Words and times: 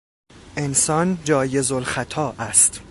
انسان 0.57 1.17
جایز 1.23 1.71
الخطا 1.71 2.35
است. 2.39 2.79